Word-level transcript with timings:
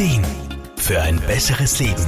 Ideen 0.00 0.24
für 0.76 1.02
ein 1.02 1.20
besseres 1.26 1.78
Leben. 1.78 2.06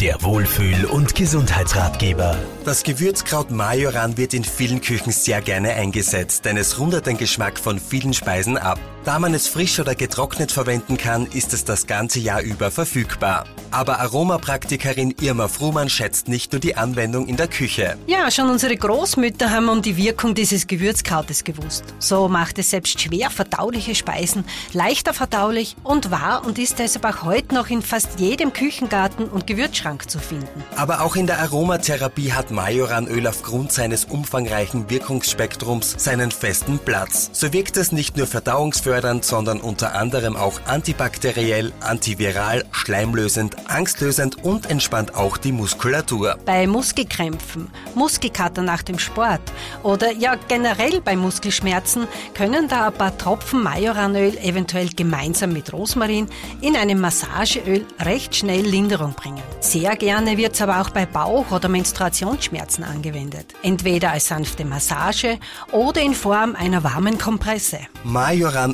Der 0.00 0.22
Wohlfühl- 0.22 0.86
und 0.86 1.14
Gesundheitsratgeber. 1.14 2.38
Das 2.64 2.84
Gewürzkraut 2.84 3.50
Majoran 3.50 4.16
wird 4.16 4.32
in 4.32 4.44
vielen 4.44 4.80
Küchen 4.80 5.12
sehr 5.12 5.42
gerne 5.42 5.74
eingesetzt, 5.74 6.46
denn 6.46 6.56
es 6.56 6.78
rundet 6.78 7.04
den 7.04 7.18
Geschmack 7.18 7.58
von 7.58 7.78
vielen 7.78 8.14
Speisen 8.14 8.56
ab. 8.56 8.80
Da 9.04 9.18
man 9.18 9.32
es 9.32 9.46
frisch 9.46 9.78
oder 9.80 9.94
getrocknet 9.94 10.52
verwenden 10.52 10.96
kann, 10.96 11.26
ist 11.26 11.54
es 11.54 11.64
das 11.64 11.86
ganze 11.86 12.18
Jahr 12.18 12.42
über 12.42 12.70
verfügbar. 12.70 13.46
Aber 13.70 14.00
Aromapraktikerin 14.00 15.14
Irma 15.20 15.48
Fruhmann 15.48 15.88
schätzt 15.88 16.28
nicht 16.28 16.52
nur 16.52 16.60
die 16.60 16.76
Anwendung 16.76 17.26
in 17.26 17.36
der 17.36 17.48
Küche. 17.48 17.96
Ja, 18.06 18.30
schon 18.30 18.50
unsere 18.50 18.76
Großmütter 18.76 19.50
haben 19.50 19.68
um 19.68 19.82
die 19.82 19.96
Wirkung 19.96 20.34
dieses 20.34 20.66
Gewürzkrautes 20.66 21.44
gewusst. 21.44 21.84
So 21.98 22.28
macht 22.28 22.58
es 22.58 22.70
selbst 22.70 23.00
schwer 23.00 23.30
verdauliche 23.30 23.94
Speisen 23.94 24.44
leichter 24.72 25.14
verdaulich 25.14 25.76
und 25.84 26.10
war 26.10 26.44
und 26.44 26.58
ist 26.58 26.78
deshalb 26.78 27.04
auch 27.04 27.22
heute 27.22 27.54
noch 27.54 27.68
in 27.68 27.82
fast 27.82 28.18
jedem 28.18 28.52
Küchengarten 28.52 29.26
und 29.26 29.46
Gewürzschrank 29.46 30.10
zu 30.10 30.18
finden. 30.18 30.64
Aber 30.76 31.02
auch 31.02 31.16
in 31.16 31.26
der 31.26 31.38
Aromatherapie 31.40 32.32
hat 32.32 32.50
Majoranöl 32.50 33.26
aufgrund 33.26 33.72
seines 33.72 34.06
umfangreichen 34.06 34.90
Wirkungsspektrums 34.90 35.94
seinen 35.98 36.30
festen 36.30 36.78
Platz. 36.78 37.30
So 37.32 37.52
wirkt 37.52 37.76
es 37.76 37.92
nicht 37.92 38.16
nur 38.16 38.26
verdauungsfördernd, 38.26 38.87
sondern 39.24 39.60
unter 39.60 39.94
anderem 39.94 40.34
auch 40.34 40.60
antibakteriell, 40.66 41.72
antiviral, 41.80 42.64
schleimlösend, 42.72 43.56
angstlösend 43.68 44.42
und 44.42 44.70
entspannt 44.70 45.14
auch 45.14 45.36
die 45.36 45.52
Muskulatur. 45.52 46.38
Bei 46.46 46.66
Muskelkrämpfen, 46.66 47.70
Muskelkater 47.94 48.62
nach 48.62 48.82
dem 48.82 48.98
Sport 48.98 49.42
oder 49.82 50.12
ja 50.12 50.36
generell 50.48 51.00
bei 51.02 51.16
Muskelschmerzen 51.16 52.08
können 52.34 52.68
da 52.68 52.86
ein 52.86 52.94
paar 52.94 53.16
Tropfen 53.18 53.62
Majoranöl 53.62 54.38
eventuell 54.38 54.88
gemeinsam 54.88 55.52
mit 55.52 55.72
Rosmarin 55.72 56.26
in 56.62 56.74
einem 56.74 57.00
Massageöl 57.00 57.84
recht 58.00 58.36
schnell 58.36 58.62
Linderung 58.62 59.12
bringen. 59.12 59.42
Sehr 59.60 59.96
gerne 59.96 60.38
wird 60.38 60.54
es 60.54 60.62
aber 60.62 60.80
auch 60.80 60.90
bei 60.90 61.04
Bauch- 61.04 61.50
oder 61.50 61.68
Menstruationsschmerzen 61.68 62.84
angewendet. 62.84 63.52
Entweder 63.62 64.12
als 64.12 64.28
sanfte 64.28 64.64
Massage 64.64 65.38
oder 65.72 66.00
in 66.00 66.14
Form 66.14 66.54
einer 66.54 66.82
warmen 66.84 67.18
Kompresse. 67.18 67.80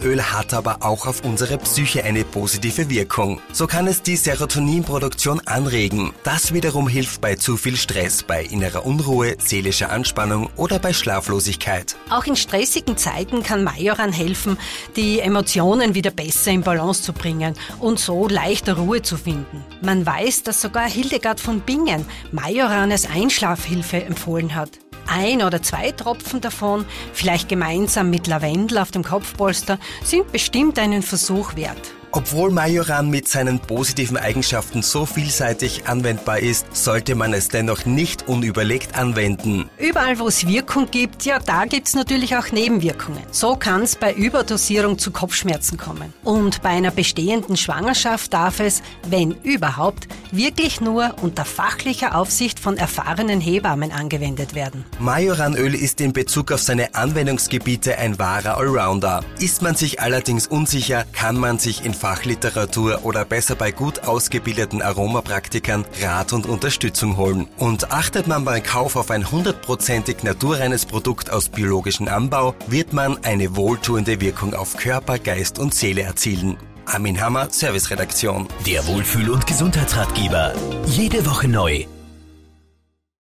Majoranöl 0.04 0.32
hat 0.32 0.52
aber 0.52 0.78
auch 0.80 1.06
auf 1.06 1.24
unsere 1.24 1.56
Psyche 1.58 2.04
eine 2.04 2.24
positive 2.24 2.90
Wirkung. 2.90 3.40
So 3.52 3.66
kann 3.66 3.86
es 3.86 4.02
die 4.02 4.16
Serotoninproduktion 4.16 5.40
anregen. 5.46 6.12
Das 6.24 6.52
wiederum 6.52 6.88
hilft 6.88 7.22
bei 7.22 7.36
zu 7.36 7.56
viel 7.56 7.76
Stress, 7.76 8.22
bei 8.22 8.44
innerer 8.44 8.84
Unruhe, 8.84 9.36
seelischer 9.38 9.90
Anspannung 9.90 10.50
oder 10.56 10.78
bei 10.78 10.92
Schlaflosigkeit. 10.92 11.96
Auch 12.10 12.24
in 12.24 12.36
stressigen 12.36 12.98
Zeiten 12.98 13.42
kann 13.42 13.64
Majoran 13.64 14.12
helfen, 14.12 14.58
die 14.94 15.20
Emotionen 15.20 15.94
wieder 15.94 16.10
besser 16.10 16.50
in 16.50 16.62
Balance 16.62 17.02
zu 17.02 17.12
bringen 17.14 17.54
und 17.80 17.98
so 17.98 18.28
leichter 18.28 18.76
Ruhe 18.76 19.00
zu 19.00 19.16
finden. 19.16 19.64
Man 19.80 20.04
weiß, 20.04 20.42
dass 20.42 20.60
sogar 20.60 20.88
Hildegard 20.88 21.40
von 21.40 21.60
Bingen 21.60 22.04
Majoran 22.30 22.92
als 22.92 23.08
Einschlafhilfe 23.08 24.04
empfohlen 24.04 24.54
hat. 24.54 24.83
Ein 25.06 25.42
oder 25.42 25.62
zwei 25.62 25.92
Tropfen 25.92 26.40
davon, 26.40 26.84
vielleicht 27.12 27.48
gemeinsam 27.48 28.10
mit 28.10 28.26
Lavendel 28.26 28.78
auf 28.78 28.90
dem 28.90 29.04
Kopfpolster, 29.04 29.78
sind 30.02 30.30
bestimmt 30.32 30.78
einen 30.78 31.02
Versuch 31.02 31.56
wert. 31.56 31.94
Obwohl 32.16 32.52
Majoran 32.52 33.10
mit 33.10 33.26
seinen 33.26 33.58
positiven 33.58 34.16
Eigenschaften 34.16 34.82
so 34.82 35.04
vielseitig 35.04 35.88
anwendbar 35.88 36.38
ist, 36.38 36.64
sollte 36.76 37.16
man 37.16 37.34
es 37.34 37.48
dennoch 37.48 37.86
nicht 37.86 38.28
unüberlegt 38.28 38.96
anwenden. 38.96 39.68
Überall, 39.78 40.20
wo 40.20 40.28
es 40.28 40.46
Wirkung 40.46 40.88
gibt, 40.92 41.24
ja, 41.24 41.40
da 41.40 41.64
gibt 41.64 41.88
es 41.88 41.96
natürlich 41.96 42.36
auch 42.36 42.52
Nebenwirkungen. 42.52 43.24
So 43.32 43.56
kann 43.56 43.82
es 43.82 43.96
bei 43.96 44.12
Überdosierung 44.12 44.96
zu 44.96 45.10
Kopfschmerzen 45.10 45.76
kommen. 45.76 46.12
Und 46.22 46.62
bei 46.62 46.68
einer 46.68 46.92
bestehenden 46.92 47.56
Schwangerschaft 47.56 48.32
darf 48.32 48.60
es, 48.60 48.80
wenn 49.08 49.32
überhaupt, 49.42 50.06
wirklich 50.36 50.80
nur 50.80 51.16
unter 51.22 51.44
fachlicher 51.44 52.14
Aufsicht 52.16 52.58
von 52.58 52.76
erfahrenen 52.76 53.40
Hebammen 53.40 53.92
angewendet 53.92 54.54
werden. 54.54 54.84
Majoranöl 54.98 55.74
ist 55.74 56.00
in 56.00 56.12
Bezug 56.12 56.52
auf 56.52 56.60
seine 56.60 56.94
Anwendungsgebiete 56.94 57.98
ein 57.98 58.18
wahrer 58.18 58.56
Allrounder. 58.58 59.24
Ist 59.38 59.62
man 59.62 59.74
sich 59.74 60.00
allerdings 60.00 60.46
unsicher, 60.46 61.04
kann 61.12 61.36
man 61.36 61.58
sich 61.58 61.84
in 61.84 61.94
Fachliteratur 61.94 63.00
oder 63.04 63.24
besser 63.24 63.54
bei 63.54 63.70
gut 63.70 64.00
ausgebildeten 64.00 64.82
Aromapraktikern 64.82 65.84
Rat 66.02 66.32
und 66.32 66.46
Unterstützung 66.46 67.16
holen. 67.16 67.48
Und 67.58 67.92
achtet 67.92 68.26
man 68.26 68.44
beim 68.44 68.62
Kauf 68.62 68.96
auf 68.96 69.10
ein 69.10 69.30
hundertprozentig 69.30 70.22
naturreines 70.22 70.86
Produkt 70.86 71.30
aus 71.30 71.48
biologischem 71.48 72.08
Anbau, 72.08 72.54
wird 72.66 72.92
man 72.92 73.22
eine 73.24 73.56
wohltuende 73.56 74.20
Wirkung 74.20 74.54
auf 74.54 74.76
Körper, 74.76 75.18
Geist 75.18 75.58
und 75.58 75.74
Seele 75.74 76.02
erzielen. 76.02 76.56
Armin 76.86 77.20
Hammer, 77.20 77.48
Serviceredaktion. 77.50 78.48
Der 78.66 78.86
Wohlfühl- 78.86 79.30
und 79.30 79.46
Gesundheitsratgeber. 79.46 80.54
Jede 80.86 81.26
Woche 81.26 81.48
neu 81.48 81.86